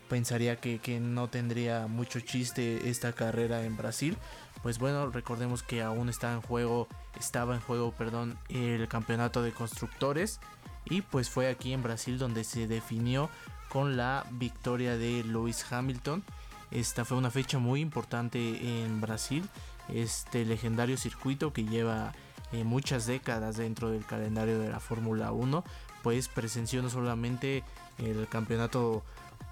[0.10, 4.18] pensaría que, que no tendría mucho chiste esta carrera en Brasil.
[4.62, 9.52] Pues bueno, recordemos que aún está en juego estaba en juego, perdón, el campeonato de
[9.52, 10.40] constructores
[10.86, 13.30] y pues fue aquí en Brasil donde se definió
[13.68, 16.24] con la victoria de Lewis Hamilton.
[16.72, 19.48] Esta fue una fecha muy importante en Brasil,
[19.90, 22.14] este legendario circuito que lleva
[22.52, 25.64] eh, muchas décadas dentro del calendario de la Fórmula 1,
[26.04, 27.64] pues presenció no solamente
[27.98, 29.04] el campeonato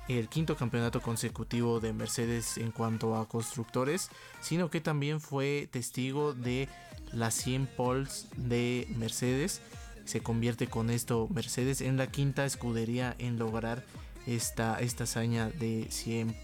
[0.08, 4.10] el quinto campeonato consecutivo de Mercedes en cuanto a constructores,
[4.42, 6.70] sino que también fue testigo de
[7.12, 9.62] las 100 poles de Mercedes.
[10.06, 13.84] Se convierte con esto Mercedes en la quinta escudería en lograr
[14.26, 16.36] esta, esta hazaña de 100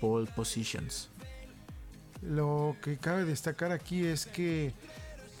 [0.00, 1.10] pole positions.
[2.22, 4.72] Lo que cabe destacar aquí es que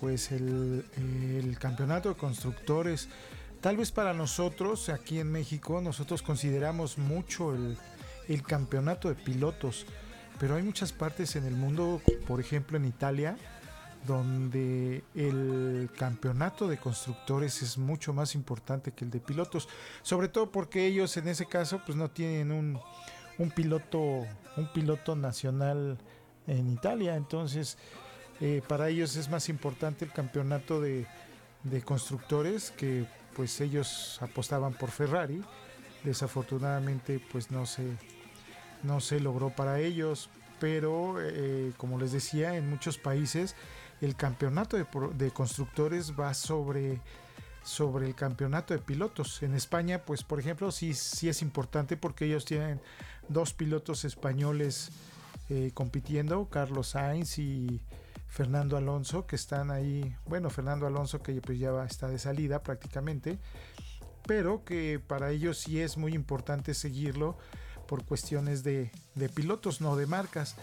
[0.00, 3.08] pues el, el campeonato de constructores
[3.62, 9.86] Tal vez para nosotros, aquí en México, nosotros consideramos mucho el, campeonato de pilotos,
[10.40, 13.36] pero hay muchas partes en el mundo, por ejemplo en Italia,
[14.04, 19.68] donde el campeonato de constructores es mucho más importante que el de pilotos,
[20.02, 22.80] sobre todo porque ellos en ese caso pues no tienen un,
[23.38, 25.98] un piloto un piloto nacional
[26.48, 27.78] en Italia, entonces
[28.40, 31.06] eh, para ellos es más importante el campeonato de,
[31.62, 35.42] de constructores que pues ellos apostaban por Ferrari,
[36.04, 37.96] desafortunadamente pues no se
[38.82, 40.28] no se logró para ellos,
[40.58, 43.54] pero eh, como les decía en muchos países
[44.00, 47.00] el campeonato de, constructores va sobre,
[47.62, 49.44] sobre el campeonato de pilotos.
[49.44, 52.80] En España, pues por ejemplo, sí, sí es importante porque ellos tienen
[53.28, 54.90] dos pilotos españoles
[55.50, 57.80] eh, compitiendo, Carlos Sainz y
[58.32, 63.38] Fernando Alonso, que están ahí, bueno, Fernando Alonso que pues ya está de salida prácticamente,
[64.26, 67.36] pero que para ellos sí es muy importante seguirlo
[67.86, 68.90] por cuestiones de,
[69.34, 70.56] pilotos, no de marcas.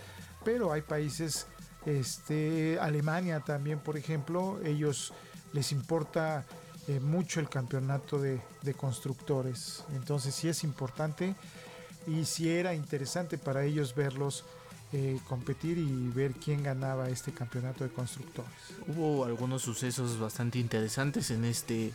[0.44, 1.46] Pero hay países
[1.86, 5.14] este, Alemania también, por ejemplo, ellos
[5.54, 6.46] les importa
[6.88, 8.42] eh, mucho el campeonato de,
[8.78, 9.86] constructores.
[9.94, 11.36] Entonces sí es importante
[12.08, 14.44] y sí era interesante para ellos verlos
[14.92, 18.52] eh, competir y ver quién ganaba este campeonato de constructores.
[18.88, 21.94] Hubo algunos sucesos bastante interesantes en este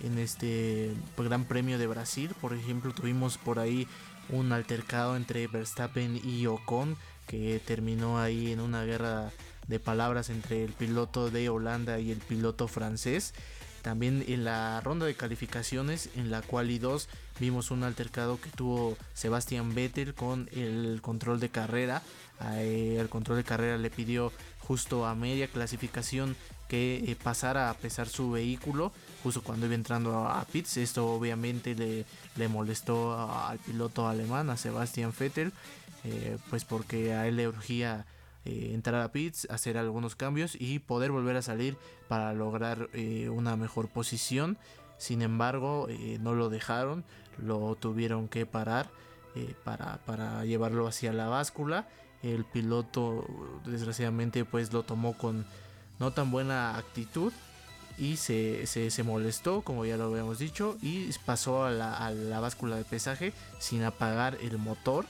[0.00, 2.30] en este Gran Premio de Brasil.
[2.40, 3.88] Por ejemplo, tuvimos por ahí
[4.28, 9.32] un altercado entre Verstappen y Ocon que terminó ahí en una guerra
[9.66, 13.34] de palabras entre el piloto de Holanda y el piloto francés.
[13.86, 17.08] También en la ronda de calificaciones, en la cual y dos
[17.38, 22.02] vimos un altercado que tuvo Sebastian Vettel con el control de carrera.
[22.58, 26.34] el control de carrera le pidió justo a media clasificación
[26.68, 28.90] que eh, pasara a pesar su vehículo
[29.22, 30.78] justo cuando iba entrando a, pits.
[30.78, 35.52] Esto obviamente le, le molestó al piloto alemán, a Sebastian Vettel.
[36.02, 38.04] Eh, pues porque a él le urgía
[38.46, 41.76] eh, entrar a pits, hacer algunos cambios y poder volver a salir
[42.08, 44.56] para lograr eh, una mejor posición.
[44.98, 45.88] Sin embargo,
[46.20, 47.04] no lo dejaron,
[47.36, 48.88] lo tuvieron que parar
[49.62, 51.86] para, para llevarlo hacia la báscula.
[52.22, 53.26] El piloto
[53.66, 55.44] desgraciadamente pues lo tomó con
[55.98, 57.30] no tan buena actitud
[57.98, 62.40] y se, se, molestó, como ya lo habíamos dicho, y pasó a la, a la,
[62.40, 65.06] báscula de pesaje sin apagar el motor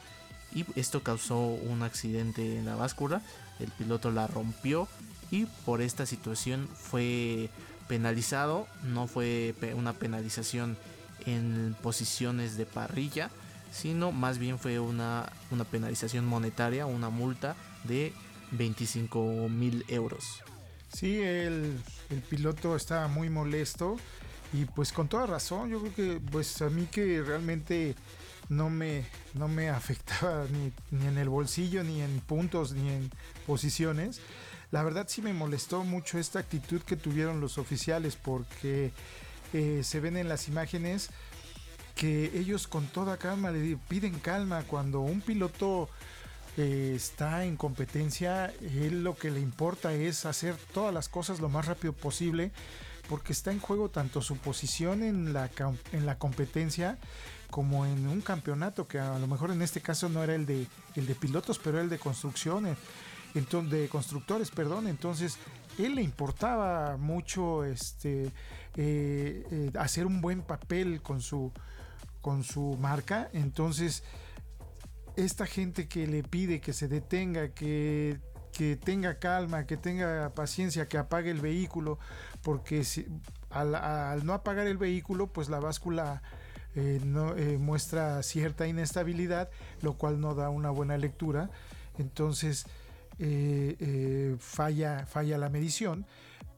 [0.54, 3.22] y esto causó un accidente en la báscula,
[3.58, 4.88] el piloto la rompió
[5.30, 7.50] y por esta situación fue
[7.88, 10.76] penalizado, no fue una penalización
[11.24, 13.30] en posiciones de parrilla,
[13.72, 18.12] sino más bien fue una, una penalización monetaria, una multa de
[18.52, 20.42] 25 mil euros.
[20.92, 21.78] Sí, el,
[22.10, 23.96] el, piloto estaba muy molesto
[24.52, 27.96] y pues con toda razón, yo creo que pues a mí que realmente
[28.48, 33.10] no me, no me afectaba ni, ni, en el bolsillo, ni en puntos, ni en
[33.46, 34.20] posiciones.
[34.70, 38.90] La verdad sí me molestó mucho esta actitud que tuvieron los oficiales porque
[39.52, 41.10] eh, se ven en las imágenes
[41.94, 45.88] que ellos con toda calma le piden calma cuando un piloto
[46.58, 51.48] eh, está en competencia, él lo que le importa es hacer todas las cosas lo
[51.48, 52.50] más rápido posible
[53.08, 55.48] porque está en juego tanto su posición en la,
[55.92, 56.98] en la competencia
[57.56, 60.66] como en un campeonato que a lo mejor en este caso no era el de
[60.94, 62.76] el de pilotos pero el de construcciones
[63.34, 64.86] entonces de constructores perdón.
[64.86, 65.38] Entonces
[65.78, 68.26] él le importaba mucho este
[68.76, 71.50] eh, eh, hacer un buen papel con su
[72.20, 73.30] con su marca.
[73.32, 74.04] Entonces
[75.16, 78.20] esta gente que le pide que se detenga que
[78.52, 81.98] que tenga calma, que tenga paciencia, que apague el vehículo,
[82.42, 83.06] porque si,
[83.48, 86.22] al, no apagar el vehículo, pues la báscula
[86.78, 89.48] eh, no, eh, muestra cierta inestabilidad,
[89.80, 91.48] lo cual no da una buena lectura.
[91.96, 92.66] Entonces
[93.18, 96.04] eh, falla, falla la medición,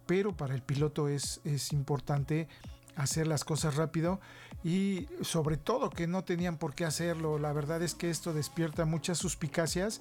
[0.06, 2.48] pero para el piloto es, es importante
[2.96, 4.18] hacer las cosas rápido
[4.64, 7.38] y sobre todo que no tenían por qué hacerlo.
[7.38, 10.00] La verdad es que esto despierta muchas suspicacias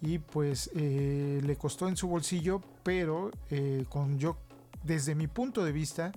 [0.00, 3.30] y pues le costó en su bolsillo, pero
[3.88, 4.36] con yo
[4.82, 6.10] desde mi punto de vista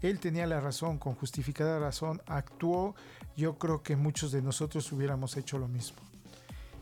[0.00, 2.94] él tenía la razón, con justificada razón, actuó.
[3.36, 5.98] Yo creo que muchos de nosotros hubiéramos hecho lo mismo.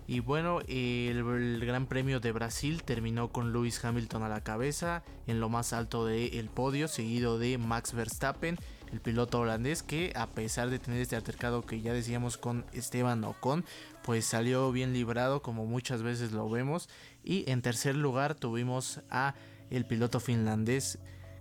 [0.07, 5.41] Y bueno, el, Gran Premio de Brasil terminó con Lewis Hamilton a la cabeza en
[5.41, 8.57] lo más alto del podio, seguido de Max Verstappen,
[8.93, 13.25] el piloto holandés que a pesar de tener este altercado que ya decíamos con Esteban
[13.25, 13.65] Ocon,
[14.03, 16.89] pues salió bien librado como muchas veces lo vemos.
[17.25, 19.35] Y en tercer lugar tuvimos a
[19.71, 20.99] el piloto finlandés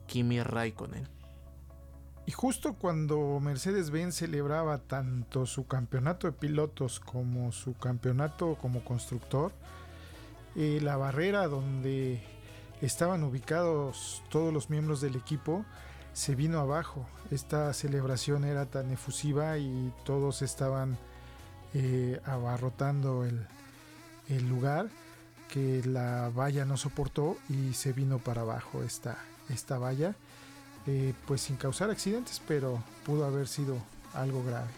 [0.08, 1.21] Kimi Raikkonen.
[2.26, 9.52] Y justo cuando Mercedes-Benz celebraba tanto su campeonato de pilotos como su campeonato como constructor,
[10.56, 12.22] eh, la barrera donde
[12.82, 15.66] estaban ubicados todos los miembros del equipo
[16.14, 17.06] se vino abajo.
[17.30, 20.98] Esta celebración era tan efusiva y todos estaban
[21.74, 23.48] eh, abarrotando el,
[24.28, 24.90] el, lugar
[25.48, 29.18] que la valla no soportó y se vino para abajo esta,
[29.50, 30.16] esta valla.
[30.88, 33.78] Eh, pues sin causar accidentes, pero pudo haber sido
[34.14, 34.70] algo grave.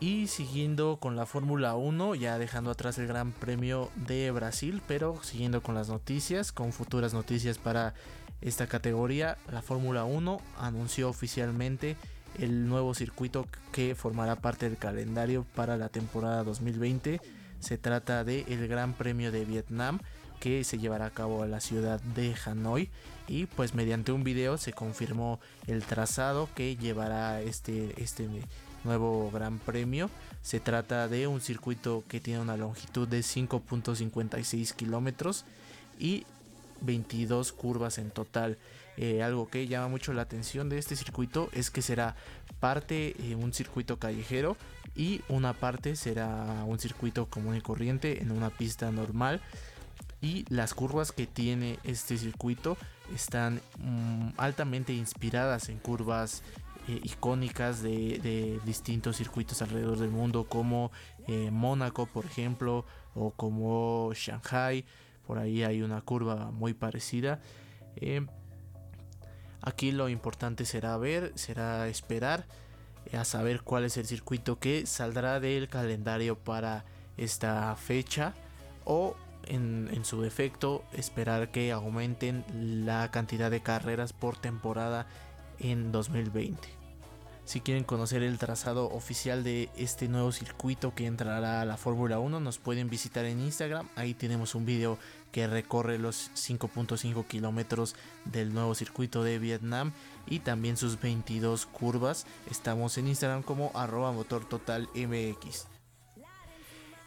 [0.00, 5.22] Y siguiendo con la Fórmula 1, ya dejando atrás el Gran Premio de Brasil, pero
[5.22, 7.92] siguiendo con las noticias, con futuras noticias para
[8.40, 11.96] esta categoría, la Fórmula 1 anunció oficialmente
[12.38, 17.20] el nuevo circuito que formará parte del calendario para la temporada 2020.
[17.58, 19.98] Se trata del el Gran Premio de Vietnam
[20.40, 22.88] que se llevará a cabo en la ciudad de Hanoi
[23.28, 25.38] y pues mediante un video se confirmó
[25.68, 28.28] el trazado que llevará este, este
[28.82, 30.10] nuevo gran premio.
[30.42, 35.44] Se trata de un circuito que tiene una longitud de 5.56 kilómetros
[35.98, 36.24] y
[36.80, 38.58] 22 curvas en total.
[38.96, 42.16] Eh, algo que llama mucho la atención de este circuito es que será
[42.58, 44.56] parte eh, un circuito callejero
[44.94, 49.40] y una parte será un circuito común y corriente en una pista normal.
[50.20, 52.76] Y las curvas que tiene este circuito
[53.14, 56.42] están mm, altamente inspiradas en curvas
[56.88, 60.90] eh, icónicas de, distintos circuitos alrededor del mundo como
[61.52, 64.84] Mónaco por ejemplo o como Shanghai
[65.30, 67.38] por ahí hay una curva muy parecida.
[67.94, 68.26] Eh,
[69.62, 72.46] aquí lo importante será ver, será esperar
[73.06, 76.84] eh, a saber cuál es el circuito que saldrá del calendario para
[77.16, 78.34] esta fecha
[78.84, 79.14] o
[79.46, 82.44] en, su defecto esperar que aumenten
[82.86, 85.06] la cantidad de carreras por temporada
[85.58, 86.80] en 2020.
[87.44, 92.20] Si quieren conocer el trazado oficial de este nuevo circuito que entrará a la Fórmula
[92.20, 93.88] 1, nos pueden visitar en Instagram.
[93.96, 94.98] Ahí tenemos un video
[95.32, 99.92] que recorre los 5.5 kilómetros del nuevo circuito de Vietnam
[100.28, 102.24] y también sus 22 curvas.
[102.48, 105.69] Estamos en Instagram como arroba motor total mx.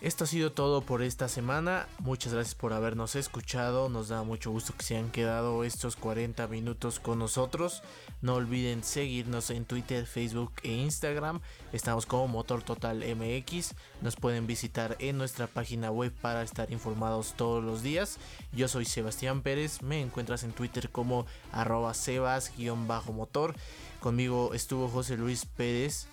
[0.04, 1.88] Esto ha sido todo por esta semana.
[2.00, 3.88] Muchas gracias por habernos escuchado.
[3.88, 7.82] Nos da mucho gusto que se hayan quedado estos 40 minutos con nosotros.
[8.22, 11.40] No olviden seguirnos en Twitter, Facebook e Instagram.
[11.72, 13.76] Estamos como Motor Total MX.
[14.02, 18.18] Nos pueden visitar en nuestra página web para estar informados todos los días.
[18.52, 19.82] Yo soy Sebastián Pérez.
[19.84, 23.56] Me encuentras en Twitter como arroba sebas-motor.
[24.02, 26.10] Conmigo estuvo José Luis Pérez.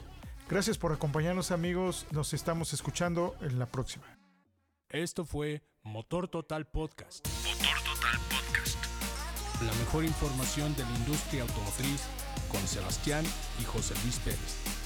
[0.51, 4.05] Gracias por acompañarnos amigos, nos estamos escuchando en la próxima.
[4.89, 7.25] Esto fue Motor Total Podcast.
[7.45, 8.85] Motor Total Podcast.
[9.63, 12.03] La mejor información de la industria automotriz
[12.51, 13.25] con Sebastián
[13.61, 14.80] y José Luis Pérez.